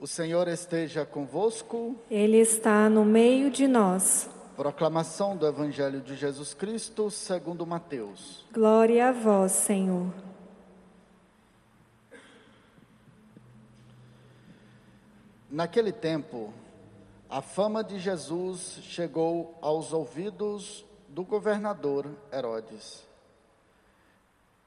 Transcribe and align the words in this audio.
O 0.00 0.06
Senhor 0.06 0.48
esteja 0.48 1.04
convosco. 1.04 1.94
Ele 2.10 2.38
está 2.38 2.88
no 2.88 3.04
meio 3.04 3.50
de 3.50 3.68
nós. 3.68 4.30
Proclamação 4.56 5.36
do 5.36 5.46
Evangelho 5.46 6.00
de 6.00 6.16
Jesus 6.16 6.54
Cristo, 6.54 7.10
segundo 7.10 7.66
Mateus. 7.66 8.46
Glória 8.50 9.10
a 9.10 9.12
vós, 9.12 9.52
Senhor. 9.52 10.10
Naquele 15.50 15.92
tempo, 15.92 16.50
a 17.28 17.42
fama 17.42 17.84
de 17.84 17.98
Jesus 17.98 18.78
chegou 18.82 19.54
aos 19.60 19.92
ouvidos 19.92 20.82
do 21.10 21.24
governador 21.24 22.06
Herodes. 22.32 23.02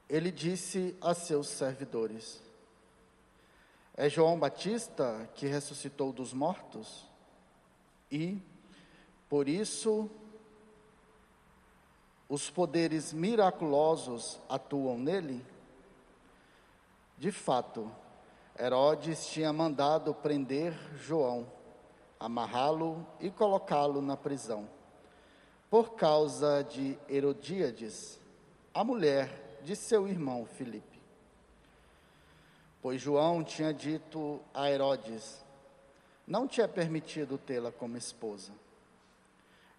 Ele 0.08 0.30
disse 0.30 0.96
a 1.00 1.12
seus 1.12 1.48
servidores: 1.48 2.40
É 3.96 4.08
João 4.08 4.36
Batista 4.36 5.30
que 5.36 5.46
ressuscitou 5.46 6.12
dos 6.12 6.32
mortos? 6.32 7.08
E, 8.10 8.42
por 9.28 9.48
isso, 9.48 10.10
os 12.28 12.50
poderes 12.50 13.12
miraculosos 13.12 14.40
atuam 14.48 14.98
nele? 14.98 15.46
De 17.16 17.30
fato, 17.30 17.88
Herodes 18.58 19.28
tinha 19.28 19.52
mandado 19.52 20.12
prender 20.12 20.74
João, 20.96 21.46
amarrá-lo 22.18 23.06
e 23.20 23.30
colocá-lo 23.30 24.02
na 24.02 24.16
prisão, 24.16 24.68
por 25.70 25.94
causa 25.94 26.64
de 26.64 26.98
Herodíades, 27.08 28.18
a 28.72 28.82
mulher 28.82 29.60
de 29.62 29.76
seu 29.76 30.08
irmão 30.08 30.46
Filipe. 30.46 30.93
Pois 32.84 33.00
João 33.00 33.42
tinha 33.42 33.72
dito 33.72 34.42
a 34.52 34.70
Herodes: 34.70 35.42
não 36.26 36.46
tinha 36.46 36.68
permitido 36.68 37.38
tê-la 37.38 37.72
como 37.72 37.96
esposa. 37.96 38.52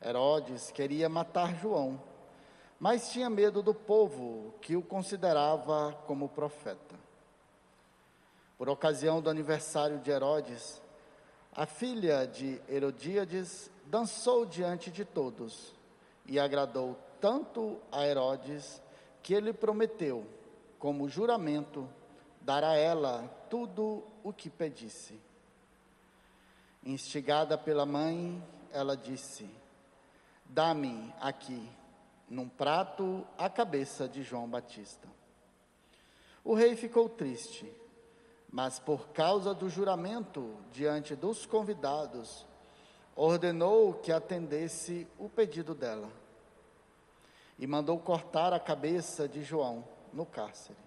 Herodes 0.03 0.72
queria 0.72 1.08
matar 1.08 1.53
João, 1.53 2.02
mas 2.80 3.12
tinha 3.12 3.30
medo 3.30 3.62
do 3.62 3.75
povo 3.75 4.56
que 4.59 4.75
o 4.75 4.81
considerava 4.81 5.95
como 6.08 6.28
profeta. 6.28 6.95
Por 8.58 8.70
ocasião 8.70 9.22
do 9.22 9.30
aniversário 9.30 10.00
de 10.00 10.09
Herodes, 10.09 10.81
a 11.53 11.67
filha 11.67 12.25
de 12.25 12.59
Herodíades 12.67 13.69
dançou 13.86 14.47
diante 14.47 14.90
de 14.90 15.06
todos 15.06 15.75
e 16.25 16.40
agradou 16.40 16.97
tanto 17.22 17.78
a 17.92 18.03
Herodes 18.03 18.81
que 19.22 19.36
ele 19.36 19.53
prometeu, 19.53 20.25
como 20.80 21.08
juramento, 21.08 21.88
dar 22.45 22.63
a 22.63 22.75
ela 22.77 23.27
tudo 23.49 24.03
o 24.23 24.31
que 24.31 24.49
pedisse. 24.49 25.19
Instigada 26.83 27.57
pela 27.57 27.85
mãe, 27.85 28.41
ela 28.71 28.95
disse: 28.95 29.49
Dá-me 30.45 31.13
aqui, 31.19 31.67
num 32.29 32.47
prato, 32.47 33.27
a 33.38 33.49
cabeça 33.49 34.07
de 34.07 34.23
João 34.23 34.47
Batista. 34.47 35.09
O 36.43 36.53
rei 36.53 36.77
ficou 36.77 37.09
triste 37.09 37.69
mas 38.55 38.79
por 38.79 39.09
causa 39.09 39.53
do 39.53 39.69
juramento 39.69 40.55
diante 40.71 41.13
dos 41.13 41.45
convidados, 41.45 42.45
ordenou 43.13 43.95
que 43.95 44.13
atendesse 44.13 45.05
o 45.19 45.27
pedido 45.27 45.75
dela 45.75 46.09
e 47.59 47.67
mandou 47.67 47.99
cortar 47.99 48.53
a 48.53 48.59
cabeça 48.59 49.27
de 49.27 49.43
João 49.43 49.83
no 50.13 50.25
cárcere. 50.25 50.84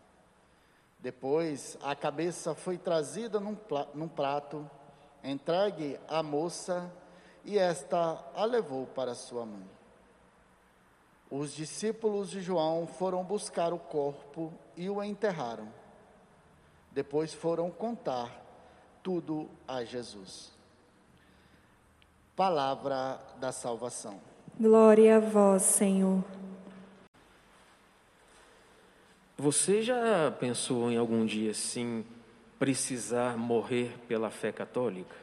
Depois, 1.01 1.79
a 1.83 1.95
cabeça 1.95 2.55
foi 2.55 2.77
trazida 2.77 3.39
num, 3.39 4.09
prato, 4.09 4.69
entregue 5.23 5.99
à 6.09 6.23
moça 6.23 6.91
e 7.45 7.57
esta 7.57 8.25
a 8.35 8.45
levou 8.45 8.87
para 8.87 9.15
sua 9.15 9.47
mãe. 9.47 9.67
Os 11.31 11.53
discípulos 11.53 12.31
de 12.31 12.41
João 12.41 12.87
foram 12.87 13.23
buscar 13.23 13.73
o 13.73 13.79
corpo 13.79 14.53
e 14.77 14.91
o 14.91 15.03
enterraram. 15.03 15.69
Depois 16.91 17.33
foram 17.33 17.71
contar 17.71 18.45
tudo 19.03 19.49
a 19.69 19.85
Jesus. 19.85 20.51
Palavra 22.35 23.21
da 23.39 23.53
salvação. 23.53 24.21
Glória 24.59 25.19
a 25.19 25.21
vós, 25.21 25.63
Senhor. 25.63 26.25
Você 29.41 29.83
já 29.83 30.33
pensou 30.33 30.91
em 30.91 30.97
algum 30.97 31.25
dia 31.25 31.55
sim 31.55 32.05
precisar 32.59 33.39
morrer 33.39 33.97
pela 34.09 34.31
fé 34.31 34.51
católica? 34.51 35.15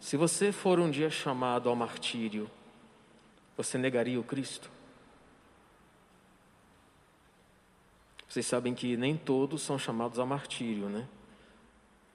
Se 0.00 0.16
você 0.16 0.50
for 0.50 0.80
um 0.80 0.90
dia 0.90 1.08
chamado 1.08 1.68
ao 1.68 1.76
martírio, 1.76 2.50
você 3.56 3.78
negaria 3.78 4.18
o 4.18 4.24
Cristo? 4.24 4.68
Vocês 8.28 8.44
sabem 8.44 8.74
que 8.74 8.96
nem 8.96 9.16
todos 9.16 9.62
são 9.62 9.78
chamados 9.78 10.18
a 10.18 10.26
martírio, 10.26 10.88
né? 10.88 11.06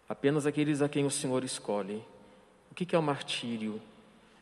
Apenas 0.10 0.46
aqueles 0.46 0.82
a 0.82 0.90
quem 0.90 1.06
o 1.06 1.12
Senhor 1.12 1.42
escolhe. 1.46 2.04
O 2.70 2.76
que 2.76 2.94
é 2.94 3.00
o 3.00 3.02
martírio? 3.02 3.82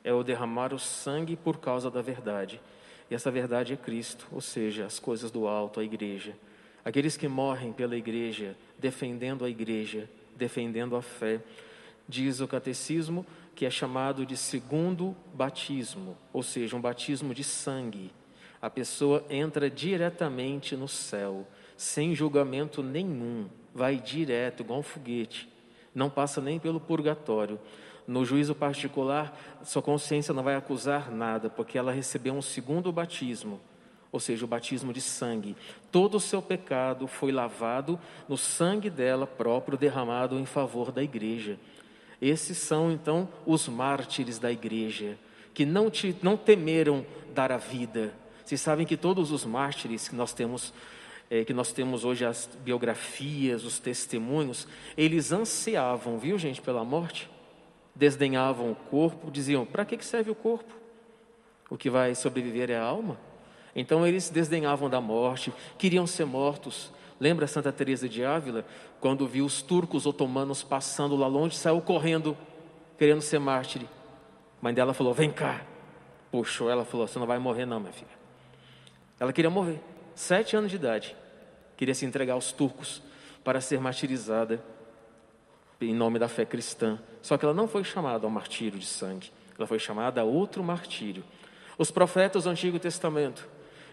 É 0.03 0.11
o 0.11 0.23
derramar 0.23 0.73
o 0.73 0.79
sangue 0.79 1.35
por 1.35 1.59
causa 1.59 1.91
da 1.91 2.01
verdade. 2.01 2.59
E 3.09 3.15
essa 3.15 3.31
verdade 3.31 3.73
é 3.73 3.77
Cristo, 3.77 4.27
ou 4.31 4.41
seja, 4.41 4.85
as 4.85 4.99
coisas 4.99 5.31
do 5.31 5.47
alto, 5.47 5.79
a 5.79 5.83
igreja. 5.83 6.35
Aqueles 6.83 7.17
que 7.17 7.27
morrem 7.27 7.71
pela 7.73 7.95
igreja, 7.95 8.55
defendendo 8.77 9.45
a 9.45 9.49
igreja, 9.49 10.09
defendendo 10.35 10.95
a 10.95 11.01
fé. 11.01 11.41
Diz 12.07 12.39
o 12.39 12.47
catecismo 12.47 13.25
que 13.55 13.65
é 13.65 13.69
chamado 13.69 14.25
de 14.25 14.37
segundo 14.37 15.15
batismo, 15.33 16.17
ou 16.31 16.43
seja, 16.43 16.75
um 16.75 16.81
batismo 16.81 17.33
de 17.33 17.43
sangue. 17.43 18.11
A 18.61 18.69
pessoa 18.69 19.25
entra 19.29 19.69
diretamente 19.69 20.75
no 20.75 20.87
céu 20.87 21.47
sem 21.77 22.15
julgamento 22.15 22.81
nenhum, 22.81 23.47
vai 23.73 23.97
direto, 23.97 24.63
igual 24.63 24.79
um 24.79 24.83
foguete, 24.83 25.47
não 25.93 26.09
passa 26.09 26.41
nem 26.41 26.59
pelo 26.59 26.79
purgatório. 26.79 27.59
No 28.07 28.23
juízo 28.23 28.55
particular, 28.55 29.37
sua 29.63 29.81
consciência 29.81 30.33
não 30.33 30.41
vai 30.41 30.55
acusar 30.55 31.11
nada, 31.11 31.49
porque 31.49 31.77
ela 31.77 31.91
recebeu 31.91 32.33
um 32.33 32.41
segundo 32.41 32.89
batismo, 32.89 33.59
ou 34.13 34.19
seja, 34.19 34.45
o 34.45 34.47
batismo 34.47 34.93
de 34.93 35.01
sangue. 35.01 35.57
Todo 35.91 36.15
o 36.15 36.19
seu 36.19 36.41
pecado 36.41 37.05
foi 37.05 37.33
lavado 37.33 37.99
no 38.29 38.37
sangue 38.37 38.89
dela 38.89 39.27
próprio, 39.27 39.77
derramado 39.77 40.39
em 40.39 40.45
favor 40.45 40.89
da 40.89 41.03
igreja. 41.03 41.59
Esses 42.21 42.57
são 42.57 42.89
então 42.89 43.27
os 43.45 43.67
mártires 43.67 44.39
da 44.39 44.49
igreja, 44.49 45.17
que 45.53 45.65
não, 45.65 45.89
te, 45.89 46.15
não 46.21 46.37
temeram 46.37 47.05
dar 47.33 47.51
a 47.51 47.57
vida. 47.57 48.13
Vocês 48.45 48.61
sabem 48.61 48.85
que 48.85 48.95
todos 48.95 49.31
os 49.31 49.43
mártires 49.43 50.07
que 50.07 50.15
nós 50.15 50.33
temos 50.33 50.73
é, 51.29 51.43
que 51.43 51.53
nós 51.53 51.73
temos 51.73 52.05
hoje 52.05 52.23
as 52.23 52.49
biografias, 52.63 53.65
os 53.65 53.79
testemunhos, 53.79 54.65
eles 54.95 55.33
ansiavam, 55.33 56.17
viu 56.17 56.39
gente, 56.39 56.61
pela 56.61 56.85
morte, 56.85 57.29
desdenhavam 57.97 58.71
o 58.71 58.75
corpo, 58.75 59.31
diziam: 59.31 59.65
para 59.65 59.83
que 59.83 60.03
serve 60.05 60.31
o 60.31 60.35
corpo? 60.35 60.73
O 61.69 61.77
que 61.77 61.89
vai 61.89 62.15
sobreviver 62.15 62.69
é 62.69 62.77
a 62.77 62.83
alma. 62.83 63.17
Então 63.75 64.07
eles 64.07 64.29
desdenhavam 64.29 64.89
da 64.89 65.01
morte, 65.01 65.53
queriam 65.77 66.07
ser 66.07 66.25
mortos. 66.25 66.91
Lembra 67.19 67.47
Santa 67.47 67.71
Teresa 67.71 68.07
de 68.07 68.23
Ávila, 68.23 68.63
quando 69.01 69.27
viu 69.27 69.43
os 69.43 69.61
turcos 69.61 70.05
otomanos 70.05 70.61
passando 70.61 71.15
lá 71.15 71.27
longe, 71.27 71.57
saiu 71.57 71.81
correndo, 71.81 72.37
querendo 72.97 73.21
ser 73.21 73.39
mártir. 73.39 73.81
Mãe 74.61 74.73
dela 74.73 74.93
falou: 74.93 75.13
"Vem 75.13 75.31
cá". 75.31 75.61
Puxou 76.31 76.69
ela, 76.69 76.85
falou: 76.85 77.07
"Você 77.07 77.17
não 77.17 77.25
vai 77.25 77.39
morrer 77.39 77.65
não, 77.65 77.79
minha 77.79 77.91
filha". 77.91 78.17
Ela 79.19 79.33
queria 79.33 79.49
morrer 79.49 79.79
sete 80.13 80.55
anos 80.55 80.69
de 80.69 80.75
idade, 80.75 81.15
queria 81.75 81.95
se 81.95 82.05
entregar 82.05 82.33
aos 82.33 82.51
turcos 82.51 83.01
para 83.43 83.59
ser 83.59 83.79
martirizada 83.79 84.63
em 85.81 85.93
nome 85.93 86.17
da 86.17 86.27
fé 86.27 86.45
cristã. 86.45 86.99
Só 87.21 87.37
que 87.37 87.45
ela 87.45 87.53
não 87.53 87.67
foi 87.67 87.83
chamada 87.83 88.25
ao 88.25 88.31
martírio 88.31 88.79
de 88.79 88.85
sangue, 88.85 89.31
ela 89.57 89.67
foi 89.67 89.79
chamada 89.79 90.21
a 90.21 90.23
outro 90.23 90.63
martírio. 90.63 91.23
Os 91.77 91.91
profetas 91.91 92.45
do 92.45 92.49
Antigo 92.49 92.79
Testamento, 92.79 93.47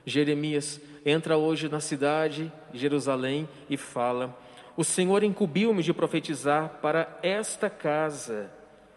Jeremias 0.06 0.80
entra 1.04 1.36
hoje 1.36 1.68
na 1.68 1.80
cidade 1.80 2.52
de 2.72 2.78
Jerusalém 2.78 3.48
e 3.68 3.76
fala: 3.76 4.36
O 4.76 4.84
Senhor 4.84 5.22
incumbiu-me 5.22 5.82
de 5.82 5.92
profetizar 5.92 6.78
para 6.80 7.18
esta 7.22 7.68
casa 7.68 8.50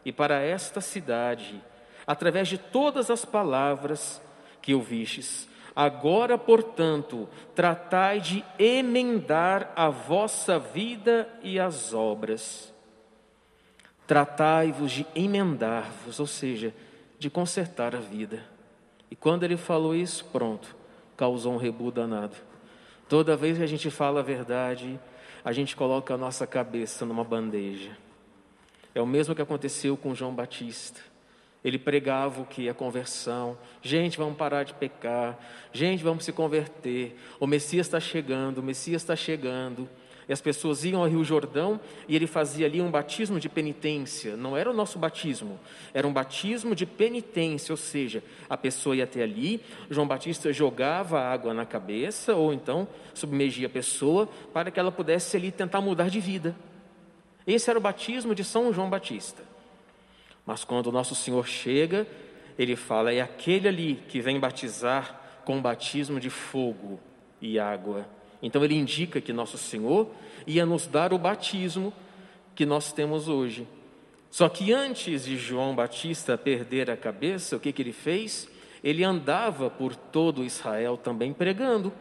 e 0.06 0.12
para 0.12 0.42
esta 0.42 0.80
cidade, 0.80 1.62
através 2.06 2.48
de 2.48 2.58
todas 2.58 3.10
as 3.10 3.26
palavras 3.26 4.22
que 4.62 4.74
ouvistes. 4.74 5.48
Agora, 5.76 6.38
portanto, 6.38 7.30
tratai 7.54 8.20
de 8.20 8.44
emendar 8.58 9.72
a 9.76 9.90
vossa 9.90 10.58
vida 10.58 11.30
e 11.44 11.60
as 11.60 11.94
obras. 11.94 12.74
Tratai-vos 14.08 14.92
de 14.92 15.06
emendar-vos, 15.14 16.20
ou 16.20 16.26
seja, 16.26 16.74
de 17.20 17.30
consertar 17.30 17.94
a 17.94 18.00
vida. 18.00 18.44
E 19.12 19.16
quando 19.16 19.44
ele 19.44 19.58
falou 19.58 19.94
isso, 19.94 20.26
pronto, 20.26 20.76
causou 21.16 21.54
um 21.54 21.58
rebu 21.58 21.92
danado. 21.92 22.36
Toda 23.10 23.38
vez 23.38 23.58
que 23.58 23.64
a 23.64 23.68
gente 23.68 23.92
fala 23.92 24.22
a 24.22 24.24
verdade, 24.24 25.00
a 25.44 25.52
gente 25.52 25.76
coloca 25.76 26.14
a 26.14 26.18
nossa 26.18 26.48
cabeça 26.48 27.06
numa 27.06 27.24
bandeja. 27.24 27.98
É 28.94 29.02
o 29.02 29.06
mesmo 29.06 29.36
que 29.36 29.42
aconteceu 29.42 29.96
com 29.96 30.16
João 30.16 30.34
Batista. 30.34 31.00
Ele 31.64 31.78
pregava 31.78 32.42
o 32.42 32.46
que? 32.46 32.70
A 32.70 32.74
conversão. 32.74 33.58
Gente, 33.82 34.18
vamos 34.18 34.38
parar 34.38 34.64
de 34.64 34.74
pecar. 34.74 35.38
Gente, 35.74 36.04
vamos 36.04 36.24
se 36.24 36.32
converter. 36.32 37.18
O 37.40 37.48
Messias 37.48 37.88
está 37.88 38.00
chegando, 38.00 38.60
o 38.60 38.64
Messias 38.64 39.02
está 39.02 39.16
chegando. 39.16 39.90
E 40.28 40.34
as 40.34 40.42
pessoas 40.42 40.84
iam 40.84 41.02
ao 41.02 41.08
Rio 41.08 41.24
Jordão 41.24 41.80
e 42.08 42.16
ele 42.16 42.28
fazia 42.28 42.66
ali 42.66 42.82
um 42.82 42.92
batismo 42.92 43.40
de 43.40 43.48
penitência. 43.48 44.36
Não 44.36 44.58
era 44.58 44.70
o 44.70 44.74
nosso 44.74 45.00
batismo, 45.00 45.58
era 45.94 46.06
um 46.06 46.12
batismo 46.12 46.76
de 46.76 46.86
penitência, 46.86 47.72
ou 47.72 47.78
seja, 47.78 48.22
a 48.50 48.58
pessoa 48.58 48.96
ia 48.96 49.06
até 49.06 49.24
ali, 49.24 49.62
João 49.90 50.08
Batista 50.08 50.52
jogava 50.52 51.22
água 51.22 51.54
na 51.54 51.66
cabeça 51.66 52.36
ou 52.36 52.54
então 52.54 52.88
submergia 53.14 53.68
a 53.68 53.70
pessoa 53.70 54.28
para 54.54 54.70
que 54.70 54.80
ela 54.80 54.92
pudesse 54.92 55.38
ali 55.38 55.50
tentar 55.52 55.80
mudar 55.80 56.10
de 56.10 56.20
vida. 56.20 56.56
Esse 57.46 57.70
era 57.70 57.80
o 57.80 57.82
batismo 57.82 58.36
de 58.36 58.44
São 58.44 58.74
João 58.74 58.90
Batista. 58.90 59.42
Mas 60.46 60.66
quando 60.66 60.88
o 60.88 60.92
nosso 60.92 61.16
Senhor 61.16 61.48
chega, 61.48 62.06
ele 62.60 62.76
fala: 62.76 63.14
é 63.14 63.22
aquele 63.22 63.68
ali 63.68 64.04
que 64.10 64.20
vem 64.20 64.40
batizar 64.40 65.22
com 65.46 65.62
batismo 65.62 66.20
de 66.20 66.30
fogo 66.30 67.00
e 67.42 67.58
água. 67.58 68.06
Então 68.42 68.64
ele 68.64 68.76
indica 68.76 69.20
que 69.20 69.34
nosso 69.34 69.58
Senhor 69.58 70.10
ia 70.46 70.66
nos 70.66 70.88
dar 70.88 71.14
o 71.14 71.18
batismo 71.18 71.94
que 72.56 72.66
nós 72.66 72.92
temos 72.92 73.28
hoje. 73.28 73.68
Só 74.30 74.50
que 74.50 74.74
antes 74.74 75.26
de 75.26 75.38
João 75.38 75.76
Batista 75.76 76.38
perder 76.38 76.90
a 76.90 76.98
cabeça, 76.98 77.56
o 77.56 77.60
que, 77.60 77.72
que 77.72 77.82
ele 77.82 77.94
fez? 77.94 78.48
Ele 78.84 79.04
andava 79.04 79.70
por 79.70 79.96
todo 79.96 80.44
Israel 80.44 80.98
também 80.98 81.34
pregando 81.34 81.92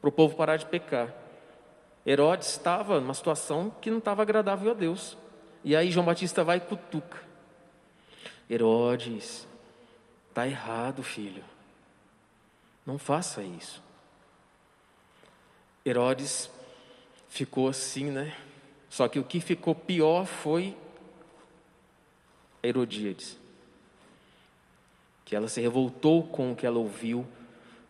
para 0.00 0.08
o 0.08 0.12
povo 0.12 0.36
parar 0.36 0.56
de 0.56 0.66
pecar. 0.66 1.14
Herodes 2.06 2.48
estava 2.48 3.00
numa 3.00 3.14
situação 3.14 3.72
que 3.80 3.90
não 3.90 3.98
estava 3.98 4.22
agradável 4.22 4.70
a 4.70 4.74
Deus. 4.74 5.16
E 5.62 5.76
aí 5.76 5.90
João 5.90 6.06
Batista 6.06 6.42
vai 6.42 6.56
e 6.56 6.60
cutuca. 6.60 7.18
Herodes, 8.48 9.46
está 10.28 10.46
errado, 10.46 11.02
filho. 11.02 11.44
Não 12.84 12.98
faça 12.98 13.42
isso. 13.42 13.82
Herodes 15.84 16.50
ficou 17.28 17.68
assim, 17.68 18.10
né? 18.10 18.36
Só 18.88 19.08
que 19.08 19.18
o 19.18 19.24
que 19.24 19.40
ficou 19.40 19.74
pior 19.74 20.26
foi 20.26 20.76
Herodíades. 22.62 23.38
Que 25.24 25.34
ela 25.34 25.48
se 25.48 25.60
revoltou 25.60 26.24
com 26.24 26.52
o 26.52 26.56
que 26.56 26.66
ela 26.66 26.78
ouviu. 26.78 27.26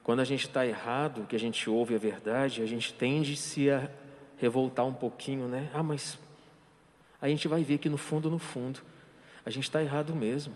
Quando 0.02 0.20
a 0.20 0.24
gente 0.24 0.46
está 0.46 0.66
errado, 0.66 1.26
que 1.26 1.34
a 1.34 1.38
gente 1.38 1.68
ouve 1.68 1.94
a 1.94 1.98
verdade, 1.98 2.62
a 2.62 2.66
gente 2.66 2.92
tende 2.92 3.36
se 3.36 3.70
a 3.70 3.90
revoltar 4.38 4.86
um 4.86 4.94
pouquinho, 4.94 5.48
né? 5.48 5.70
Ah, 5.74 5.82
mas 5.82 6.18
a 7.20 7.28
gente 7.28 7.48
vai 7.48 7.62
ver 7.62 7.78
que 7.78 7.88
no 7.88 7.98
fundo, 7.98 8.30
no 8.30 8.38
fundo, 8.38 8.80
a 9.44 9.50
gente 9.50 9.64
está 9.64 9.82
errado 9.82 10.14
mesmo. 10.14 10.54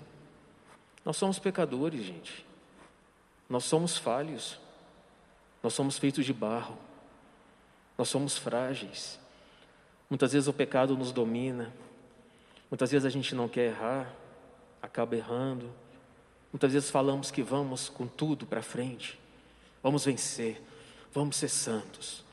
Nós 1.04 1.16
somos 1.16 1.38
pecadores, 1.38 2.02
gente. 2.02 2.46
Nós 3.48 3.64
somos 3.64 3.98
falhos. 3.98 4.58
Nós 5.62 5.74
somos 5.74 5.98
feitos 5.98 6.24
de 6.24 6.32
barro. 6.32 6.78
Nós 7.96 8.08
somos 8.08 8.36
frágeis. 8.36 9.18
Muitas 10.10 10.32
vezes 10.32 10.48
o 10.48 10.52
pecado 10.52 10.96
nos 10.96 11.12
domina. 11.12 11.72
Muitas 12.70 12.90
vezes 12.90 13.06
a 13.06 13.10
gente 13.10 13.34
não 13.34 13.48
quer 13.48 13.70
errar, 13.70 14.12
acaba 14.82 15.16
errando. 15.16 15.70
Muitas 16.52 16.72
vezes 16.72 16.90
falamos 16.90 17.30
que 17.30 17.42
vamos 17.42 17.88
com 17.88 18.06
tudo 18.06 18.46
para 18.46 18.62
frente, 18.62 19.18
vamos 19.82 20.04
vencer, 20.04 20.62
vamos 21.12 21.36
ser 21.36 21.48
santos. 21.48 22.24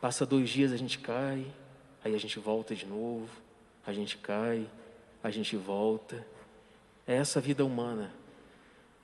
Passa 0.00 0.24
dois 0.24 0.48
dias 0.48 0.70
a 0.70 0.76
gente 0.76 1.00
cai, 1.00 1.44
aí 2.04 2.14
a 2.14 2.18
gente 2.18 2.38
volta 2.38 2.76
de 2.76 2.86
novo, 2.86 3.28
a 3.84 3.92
gente 3.92 4.18
cai, 4.18 4.68
a 5.20 5.30
gente 5.30 5.56
volta. 5.56 6.24
É 7.06 7.16
essa 7.16 7.40
vida 7.40 7.64
humana. 7.64 8.12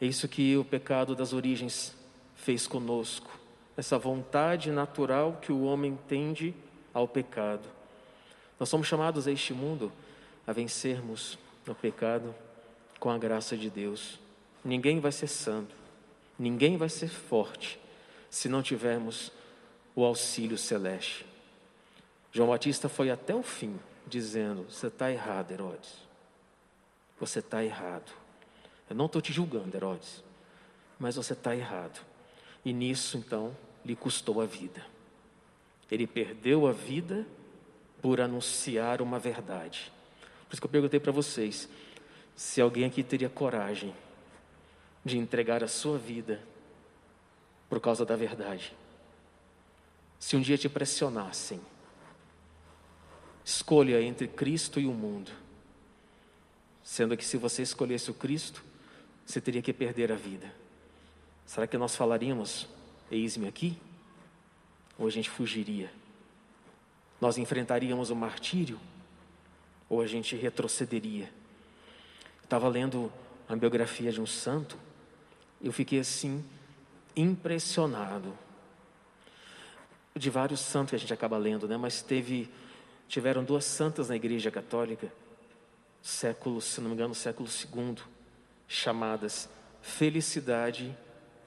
É 0.00 0.06
isso 0.06 0.28
que 0.28 0.56
o 0.56 0.64
pecado 0.64 1.16
das 1.16 1.32
origens 1.32 1.96
fez 2.36 2.66
conosco 2.66 3.41
essa 3.82 3.98
vontade 3.98 4.70
natural 4.70 5.40
que 5.42 5.50
o 5.50 5.64
homem 5.64 5.98
tende 6.06 6.54
ao 6.94 7.08
pecado. 7.08 7.68
Nós 8.56 8.68
somos 8.68 8.86
chamados 8.86 9.26
a 9.26 9.32
este 9.32 9.52
mundo 9.52 9.90
a 10.46 10.52
vencermos 10.52 11.36
o 11.66 11.74
pecado 11.74 12.32
com 13.00 13.10
a 13.10 13.18
graça 13.18 13.56
de 13.56 13.68
Deus. 13.68 14.20
Ninguém 14.64 15.00
vai 15.00 15.10
ser 15.10 15.26
santo, 15.26 15.74
ninguém 16.38 16.76
vai 16.76 16.88
ser 16.88 17.08
forte 17.08 17.76
se 18.30 18.48
não 18.48 18.62
tivermos 18.62 19.32
o 19.96 20.04
auxílio 20.04 20.56
celeste. 20.56 21.26
João 22.30 22.50
Batista 22.50 22.88
foi 22.88 23.10
até 23.10 23.34
o 23.34 23.42
fim 23.42 23.80
dizendo: 24.06 24.64
Você 24.70 24.86
está 24.86 25.10
errado, 25.10 25.50
Herodes. 25.50 25.92
Você 27.18 27.40
está 27.40 27.64
errado. 27.64 28.12
Eu 28.88 28.94
não 28.94 29.06
estou 29.06 29.20
te 29.20 29.32
julgando, 29.32 29.76
Herodes, 29.76 30.22
mas 31.00 31.16
você 31.16 31.32
está 31.32 31.56
errado. 31.56 32.00
E 32.64 32.72
nisso, 32.72 33.18
então, 33.18 33.52
lhe 33.84 33.96
custou 33.96 34.40
a 34.40 34.46
vida. 34.46 34.84
Ele 35.90 36.06
perdeu 36.06 36.66
a 36.66 36.72
vida 36.72 37.26
por 38.00 38.20
anunciar 38.20 39.02
uma 39.02 39.18
verdade. 39.18 39.92
Por 40.46 40.54
isso 40.54 40.60
que 40.60 40.66
eu 40.66 40.70
perguntei 40.70 40.98
para 40.98 41.12
vocês 41.12 41.68
se 42.34 42.60
alguém 42.60 42.84
aqui 42.84 43.02
teria 43.02 43.28
coragem 43.28 43.94
de 45.04 45.18
entregar 45.18 45.62
a 45.62 45.68
sua 45.68 45.98
vida 45.98 46.42
por 47.68 47.80
causa 47.80 48.04
da 48.04 48.16
verdade. 48.16 48.74
Se 50.18 50.36
um 50.36 50.40
dia 50.40 50.56
te 50.56 50.68
pressionassem, 50.68 51.60
escolha 53.44 54.00
entre 54.02 54.28
Cristo 54.28 54.78
e 54.78 54.86
o 54.86 54.92
mundo. 54.92 55.30
Sendo 56.82 57.16
que 57.16 57.24
se 57.24 57.36
você 57.36 57.62
escolhesse 57.62 58.10
o 58.10 58.14
Cristo, 58.14 58.62
você 59.24 59.40
teria 59.40 59.62
que 59.62 59.72
perder 59.72 60.12
a 60.12 60.16
vida. 60.16 60.52
Será 61.46 61.66
que 61.66 61.76
nós 61.76 61.96
falaríamos, 61.96 62.68
eis-me 63.12 63.46
aqui? 63.46 63.78
Ou 64.98 65.06
a 65.06 65.10
gente 65.10 65.30
fugiria? 65.30 65.92
Nós 67.20 67.38
enfrentaríamos 67.38 68.10
o 68.10 68.16
martírio? 68.16 68.80
Ou 69.88 70.00
a 70.00 70.06
gente 70.06 70.34
retrocederia? 70.34 71.30
Estava 72.42 72.68
lendo 72.68 73.12
a 73.48 73.54
biografia 73.54 74.10
de 74.10 74.20
um 74.20 74.26
santo, 74.26 74.76
eu 75.60 75.72
fiquei 75.72 76.00
assim, 76.00 76.44
impressionado. 77.14 78.36
De 80.14 80.28
vários 80.28 80.60
santos 80.60 80.90
que 80.90 80.96
a 80.96 80.98
gente 80.98 81.12
acaba 81.12 81.38
lendo, 81.38 81.68
né? 81.68 81.76
Mas 81.76 82.02
teve, 82.02 82.50
tiveram 83.08 83.44
duas 83.44 83.64
santas 83.64 84.08
na 84.08 84.16
Igreja 84.16 84.50
Católica, 84.50 85.12
século, 86.02 86.60
se 86.60 86.80
não 86.80 86.88
me 86.88 86.94
engano, 86.94 87.14
século 87.14 87.48
II, 87.48 87.96
chamadas 88.66 89.48
Felicidade 89.82 90.96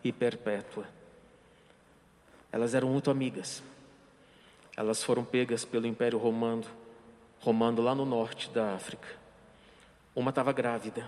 e 0.04 0.12
perpétua. 0.12 0.86
Elas 2.56 2.74
eram 2.74 2.88
muito 2.88 3.12
amigas. 3.12 3.62
Elas 4.78 5.04
foram 5.04 5.26
pegas 5.26 5.66
pelo 5.66 5.86
Império 5.86 6.18
Romano, 6.18 6.64
romano 7.42 7.82
lá 7.82 7.94
no 7.94 8.06
norte 8.06 8.50
da 8.50 8.74
África. 8.74 9.10
Uma 10.16 10.30
estava 10.30 10.54
grávida. 10.54 11.06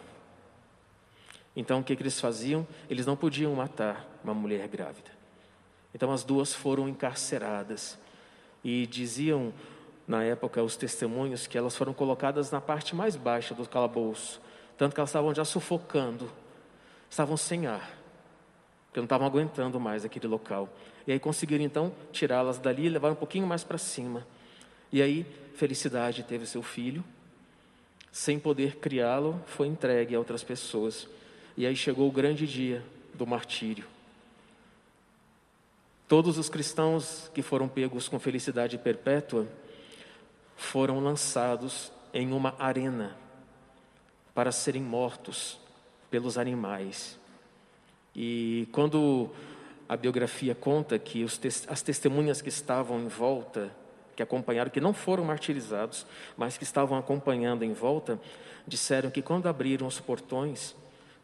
Então 1.55 1.79
o 1.79 1.83
que, 1.85 1.95
que 1.95 2.01
eles 2.03 2.19
faziam? 2.19 2.67
Eles 2.89 3.05
não 3.05 3.15
podiam 3.15 3.55
matar 3.55 4.05
uma 4.25 4.33
mulher 4.33 4.67
grávida. 4.67 5.09
Então 5.95 6.11
as 6.11 6.21
duas 6.21 6.53
foram 6.53 6.89
encarceradas. 6.89 7.97
E 8.61 8.85
diziam 8.85 9.53
na 10.05 10.25
época 10.25 10.61
os 10.61 10.75
testemunhos 10.75 11.47
que 11.47 11.57
elas 11.57 11.77
foram 11.77 11.93
colocadas 11.93 12.51
na 12.51 12.59
parte 12.59 12.93
mais 12.93 13.15
baixa 13.15 13.55
do 13.55 13.65
calabouço, 13.69 14.41
tanto 14.77 14.93
que 14.93 14.99
elas 14.99 15.11
estavam 15.11 15.33
já 15.33 15.45
sufocando, 15.45 16.29
estavam 17.09 17.37
sem 17.37 17.67
ar 17.67 17.96
porque 18.87 18.99
não 18.99 19.05
estavam 19.05 19.27
aguentando 19.27 19.79
mais 19.79 20.03
aquele 20.03 20.27
local. 20.27 20.69
E 21.05 21.11
aí 21.11 21.19
conseguiram 21.19 21.63
então 21.63 21.93
tirá-las 22.11 22.57
dali 22.57 22.85
e 22.85 22.89
levar 22.89 23.11
um 23.11 23.15
pouquinho 23.15 23.45
mais 23.45 23.63
para 23.63 23.77
cima. 23.77 24.25
E 24.91 25.01
aí, 25.01 25.25
Felicidade 25.57 26.21
teve 26.21 26.45
seu 26.45 26.61
filho, 26.61 27.03
sem 28.11 28.37
poder 28.37 28.75
criá-lo, 28.75 29.41
foi 29.47 29.65
entregue 29.65 30.13
a 30.13 30.19
outras 30.19 30.43
pessoas. 30.43 31.07
E 31.57 31.65
aí 31.65 31.75
chegou 31.75 32.07
o 32.07 32.11
grande 32.11 32.45
dia 32.45 32.85
do 33.15 33.25
martírio. 33.25 33.85
Todos 36.07 36.37
os 36.37 36.47
cristãos 36.47 37.31
que 37.33 37.41
foram 37.41 37.67
pegos 37.67 38.07
com 38.07 38.19
felicidade 38.19 38.77
perpétua 38.77 39.47
foram 40.55 40.99
lançados 40.99 41.91
em 42.13 42.31
uma 42.31 42.55
arena 42.59 43.17
para 44.35 44.51
serem 44.51 44.83
mortos 44.83 45.59
pelos 46.11 46.37
animais. 46.37 47.19
E 48.17 48.67
quando 48.71 49.29
a 49.87 49.95
biografia 49.95 50.55
conta 50.55 50.97
que 50.97 51.23
as 51.23 51.81
testemunhas 51.83 52.41
que 52.41 52.49
estavam 52.49 52.99
em 52.99 53.07
volta, 53.07 53.71
que 54.15 54.23
acompanharam, 54.23 54.71
que 54.71 54.81
não 54.81 54.91
foram 54.91 55.23
martirizados, 55.23 56.03
mas 56.35 56.57
que 56.57 56.63
estavam 56.63 56.97
acompanhando 56.97 57.63
em 57.63 57.73
volta, 57.73 58.19
disseram 58.67 59.11
que 59.11 59.21
quando 59.21 59.45
abriram 59.45 59.85
os 59.85 59.99
portões, 59.99 60.75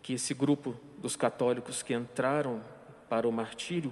que 0.03 0.13
esse 0.13 0.35
grupo 0.35 0.75
dos 0.99 1.15
católicos 1.15 1.81
que 1.81 1.95
entraram 1.95 2.61
para 3.09 3.27
o 3.27 3.31
martírio, 3.31 3.91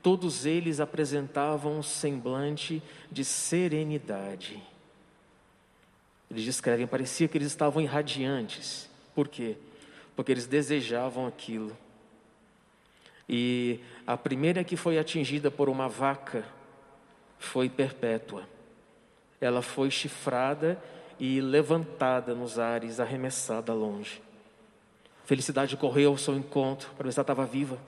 todos 0.00 0.46
eles 0.46 0.78
apresentavam 0.78 1.80
um 1.80 1.82
semblante 1.82 2.80
de 3.10 3.24
serenidade. 3.24 4.62
Eles 6.30 6.44
descrevem, 6.44 6.86
parecia 6.86 7.26
que 7.26 7.36
eles 7.36 7.48
estavam 7.48 7.82
irradiantes. 7.82 8.88
Por 9.16 9.26
quê? 9.26 9.56
Porque 10.14 10.30
eles 10.30 10.46
desejavam 10.46 11.26
aquilo. 11.26 11.76
E 13.28 13.80
a 14.06 14.16
primeira 14.16 14.62
que 14.62 14.76
foi 14.76 14.98
atingida 14.98 15.50
por 15.50 15.68
uma 15.68 15.88
vaca 15.88 16.44
foi 17.38 17.68
perpétua. 17.68 18.44
Ela 19.40 19.62
foi 19.62 19.90
chifrada 19.90 20.80
e 21.18 21.40
levantada 21.40 22.34
nos 22.34 22.58
ares, 22.58 23.00
arremessada 23.00 23.72
longe. 23.72 24.22
Felicidade 25.24 25.76
correu 25.76 26.10
ao 26.10 26.18
seu 26.18 26.36
encontro 26.36 26.90
para 26.96 27.04
ver 27.04 27.12
se 27.12 27.18
ela 27.18 27.24
estava 27.24 27.44
viva. 27.44 27.78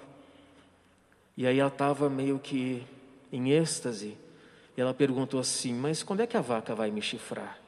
E 1.37 1.47
aí 1.47 1.61
ela 1.61 1.69
estava 1.69 2.11
meio 2.11 2.39
que 2.39 2.85
em 3.33 3.53
êxtase. 3.53 4.17
E 4.77 4.81
ela 4.81 4.93
perguntou 4.93 5.39
assim: 5.39 5.73
Mas 5.73 6.03
quando 6.03 6.21
é 6.21 6.27
que 6.27 6.37
a 6.37 6.41
vaca 6.41 6.75
vai 6.75 6.91
me 6.91 7.01
chifrar? 7.01 7.59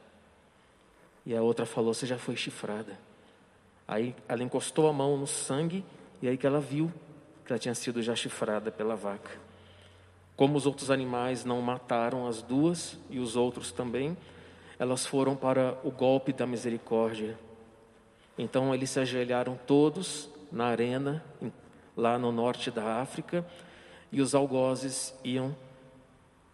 E 1.25 1.37
a 1.37 1.43
outra 1.43 1.65
falou: 1.65 1.95
Você 1.95 2.05
já 2.05 2.19
foi 2.19 2.35
chifrada. 2.35 2.99
Aí 3.87 4.15
ela 4.27 4.43
encostou 4.43 4.89
a 4.89 4.93
mão 4.93 5.17
no 5.17 5.27
sangue 5.27 5.85
e 6.21 6.29
aí 6.29 6.37
que 6.37 6.47
ela 6.47 6.61
viu 6.61 6.93
ela 7.53 7.59
tinha 7.59 7.75
sido 7.75 8.03
já 8.03 8.15
chifrada 8.15 8.71
pela 8.71 8.97
vaca. 8.97 9.31
Como 10.37 10.57
os 10.57 10.67
outros 10.67 10.91
animais 10.91 11.45
não 11.45 11.61
mataram 11.61 12.27
as 12.27 12.41
duas 12.43 12.99
e 13.11 13.19
os 13.19 13.37
outros 13.37 13.73
também, 13.73 14.17
elas 14.79 15.05
foram 15.05 15.37
para 15.37 15.79
o 15.85 15.91
golpe 15.91 16.33
da 16.33 16.47
misericórdia. 16.47 17.39
Então 18.39 18.75
eles 18.75 18.89
se 18.89 19.01
ajoelharam 19.01 19.59
todos 19.67 20.31
na 20.51 20.67
arena, 20.67 21.23
lá 21.97 22.19
no 22.19 22.33
norte 22.33 22.71
da 22.71 23.01
África, 23.01 23.45
e 24.11 24.21
os 24.21 24.35
algozes 24.35 25.15
iam 25.23 25.55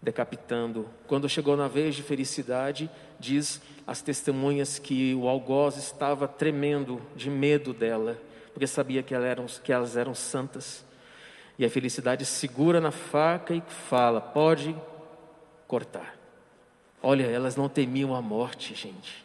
decapitando. 0.02 0.88
Quando 1.06 1.28
chegou 1.28 1.56
na 1.56 1.68
vez 1.68 1.94
de 1.94 2.02
felicidade, 2.02 2.90
diz 3.18 3.60
as 3.86 4.02
testemunhas 4.02 4.78
que 4.78 5.14
o 5.14 5.28
algoz 5.28 5.76
estava 5.76 6.26
tremendo 6.26 7.00
de 7.14 7.30
medo 7.30 7.72
dela, 7.72 8.18
porque 8.52 8.66
sabia 8.66 9.02
que, 9.02 9.14
eram, 9.14 9.46
que 9.46 9.72
elas 9.72 9.96
eram 9.96 10.14
santas. 10.14 10.85
E 11.58 11.64
a 11.64 11.70
felicidade 11.70 12.24
segura 12.24 12.80
na 12.80 12.90
faca 12.90 13.54
e 13.54 13.62
fala: 13.88 14.20
pode 14.20 14.76
cortar. 15.66 16.16
Olha, 17.02 17.24
elas 17.24 17.56
não 17.56 17.68
temiam 17.68 18.14
a 18.14 18.20
morte, 18.20 18.74
gente. 18.74 19.24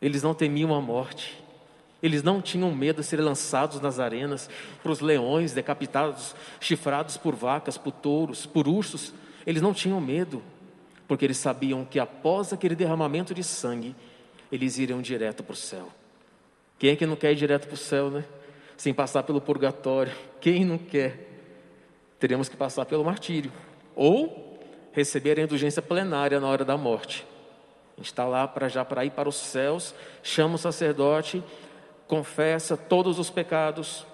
Eles 0.00 0.22
não 0.22 0.34
temiam 0.34 0.74
a 0.74 0.80
morte. 0.80 1.42
Eles 2.02 2.22
não 2.22 2.40
tinham 2.40 2.72
medo 2.72 3.00
de 3.00 3.06
serem 3.06 3.24
lançados 3.24 3.80
nas 3.80 3.98
arenas 3.98 4.48
para 4.82 4.92
os 4.92 5.00
leões, 5.00 5.52
decapitados, 5.52 6.34
chifrados 6.60 7.16
por 7.16 7.34
vacas, 7.34 7.76
por 7.76 7.92
touros, 7.92 8.46
por 8.46 8.68
ursos. 8.68 9.12
Eles 9.44 9.60
não 9.60 9.74
tinham 9.74 10.00
medo, 10.00 10.40
porque 11.08 11.24
eles 11.24 11.38
sabiam 11.38 11.84
que 11.84 11.98
após 11.98 12.52
aquele 12.52 12.76
derramamento 12.76 13.34
de 13.34 13.42
sangue, 13.42 13.96
eles 14.50 14.78
iriam 14.78 15.02
direto 15.02 15.42
para 15.42 15.54
o 15.54 15.56
céu. 15.56 15.88
Quem 16.78 16.90
é 16.90 16.96
que 16.96 17.04
não 17.04 17.16
quer 17.16 17.32
ir 17.32 17.36
direto 17.36 17.66
para 17.66 17.74
o 17.74 17.78
céu, 17.78 18.10
né? 18.10 18.24
Sem 18.78 18.94
passar 18.94 19.24
pelo 19.24 19.42
purgatório. 19.42 20.12
Quem 20.40 20.64
não 20.64 20.78
quer? 20.78 21.28
Teremos 22.18 22.48
que 22.48 22.56
passar 22.56 22.86
pelo 22.86 23.04
martírio. 23.04 23.52
Ou 23.94 24.58
receber 24.92 25.38
a 25.38 25.42
indulgência 25.42 25.82
plenária 25.82 26.40
na 26.40 26.46
hora 26.48 26.64
da 26.64 26.76
morte. 26.76 27.26
A 27.94 28.00
gente 28.00 28.06
está 28.06 28.24
lá 28.24 28.48
para 28.48 28.68
já 28.68 28.84
para 28.84 29.04
ir 29.04 29.10
para 29.10 29.28
os 29.28 29.36
céus, 29.36 29.94
chama 30.22 30.54
o 30.54 30.58
sacerdote, 30.58 31.42
confessa 32.06 32.76
todos 32.76 33.18
os 33.18 33.28
pecados, 33.28 34.06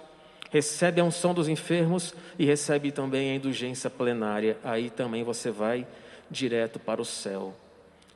recebe 0.51 1.01
a 1.01 1.05
unção 1.05 1.35
dos 1.35 1.49
enfermos 1.49 2.15
e 2.39 2.45
recebe 2.47 2.91
também 2.91 3.31
a 3.31 3.35
indulgência 3.35 3.91
plenária. 3.91 4.57
Aí 4.65 4.89
também 4.89 5.23
você 5.23 5.51
vai 5.51 5.87
direto 6.31 6.79
para 6.79 7.01
o 7.01 7.05
céu. 7.05 7.55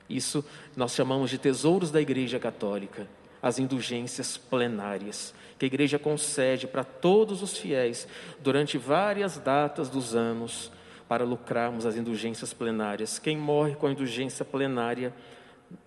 Isso 0.09 0.45
nós 0.75 0.95
chamamos 0.95 1.31
de 1.31 1.37
tesouros 1.37 1.91
da 1.91 2.01
Igreja 2.01 2.39
Católica, 2.39 3.07
as 3.43 3.59
indulgências 3.59 4.37
plenárias, 4.37 5.35
que 5.59 5.65
a 5.65 5.69
Igreja 5.69 5.99
concede 5.99 6.67
para 6.67 6.85
todos 6.85 7.43
os 7.43 7.57
fiéis 7.57 8.07
durante 8.41 8.79
várias 8.79 9.39
datas 9.39 9.89
dos 9.89 10.15
anos 10.15 10.71
para 11.09 11.25
lucrarmos 11.25 11.87
as 11.87 11.97
indulgências 11.97 12.53
plenárias. 12.53 13.19
Quem 13.19 13.37
morre 13.37 13.75
com 13.75 13.87
a 13.87 13.91
indulgência 13.91 14.45
plenária 14.45 15.13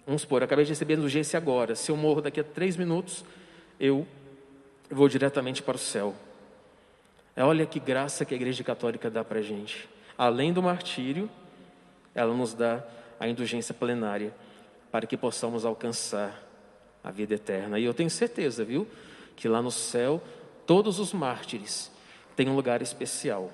Vamos 0.05 0.23
supor, 0.23 0.43
acabei 0.43 0.65
de 0.65 0.71
receber 0.71 0.95
indulgência 0.95 1.37
agora. 1.37 1.75
Se 1.75 1.91
eu 1.91 1.97
morro 1.97 2.21
daqui 2.21 2.39
a 2.39 2.43
três 2.43 2.77
minutos, 2.77 3.23
eu 3.79 4.05
vou 4.89 5.07
diretamente 5.07 5.61
para 5.63 5.75
o 5.75 5.79
céu. 5.79 6.13
É, 7.35 7.43
olha 7.43 7.65
que 7.65 7.79
graça 7.79 8.25
que 8.25 8.33
a 8.33 8.37
Igreja 8.37 8.63
Católica 8.63 9.09
dá 9.09 9.23
para 9.23 9.39
a 9.39 9.41
gente. 9.41 9.89
Além 10.17 10.51
do 10.53 10.61
martírio, 10.61 11.29
ela 12.13 12.33
nos 12.33 12.53
dá 12.53 12.83
a 13.19 13.27
indulgência 13.27 13.73
plenária 13.73 14.33
para 14.91 15.07
que 15.07 15.15
possamos 15.15 15.65
alcançar 15.65 16.43
a 17.03 17.11
vida 17.11 17.35
eterna. 17.35 17.79
E 17.79 17.83
eu 17.83 17.93
tenho 17.93 18.09
certeza, 18.09 18.63
viu, 18.63 18.87
que 19.35 19.47
lá 19.47 19.61
no 19.61 19.71
céu 19.71 20.21
todos 20.65 20.99
os 20.99 21.13
mártires 21.13 21.91
têm 22.35 22.47
um 22.47 22.55
lugar 22.55 22.81
especial, 22.81 23.51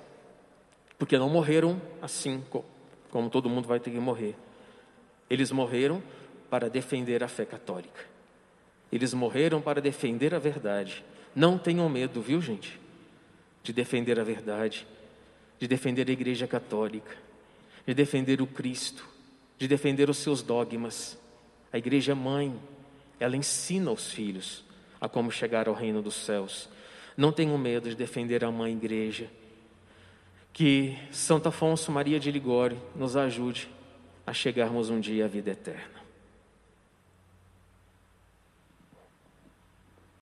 porque 0.98 1.18
não 1.18 1.28
morreram 1.28 1.80
assim 2.00 2.42
como 3.10 3.30
todo 3.30 3.48
mundo 3.48 3.66
vai 3.66 3.80
ter 3.80 3.90
que 3.90 3.98
morrer. 3.98 4.36
Eles 5.30 5.50
morreram 5.50 6.02
para 6.50 6.68
defender 6.68 7.22
a 7.22 7.28
fé 7.28 7.44
católica. 7.44 8.04
Eles 8.90 9.12
morreram 9.12 9.60
para 9.60 9.80
defender 9.80 10.34
a 10.34 10.38
verdade. 10.38 11.04
Não 11.34 11.58
tenham 11.58 11.88
medo, 11.88 12.20
viu, 12.22 12.40
gente? 12.40 12.80
De 13.62 13.72
defender 13.72 14.18
a 14.18 14.24
verdade, 14.24 14.86
de 15.58 15.68
defender 15.68 16.08
a 16.08 16.12
Igreja 16.12 16.46
Católica, 16.46 17.14
de 17.86 17.92
defender 17.92 18.40
o 18.40 18.46
Cristo, 18.46 19.06
de 19.58 19.68
defender 19.68 20.08
os 20.08 20.18
seus 20.18 20.42
dogmas. 20.42 21.18
A 21.70 21.76
Igreja 21.76 22.14
Mãe, 22.14 22.58
ela 23.20 23.36
ensina 23.36 23.90
os 23.90 24.12
filhos 24.12 24.64
a 25.00 25.08
como 25.08 25.30
chegar 25.30 25.68
ao 25.68 25.74
reino 25.74 26.02
dos 26.02 26.14
céus. 26.14 26.68
Não 27.16 27.32
tenham 27.32 27.58
medo 27.58 27.88
de 27.88 27.94
defender 27.94 28.44
a 28.44 28.50
Mãe 28.50 28.72
Igreja. 28.72 29.28
Que 30.52 30.96
Santo 31.12 31.48
Afonso 31.48 31.92
Maria 31.92 32.18
de 32.18 32.30
Ligório 32.30 32.80
nos 32.94 33.16
ajude 33.16 33.68
a 34.26 34.32
chegarmos 34.32 34.90
um 34.90 35.00
dia 35.00 35.24
à 35.24 35.28
vida 35.28 35.50
eterna. 35.50 35.97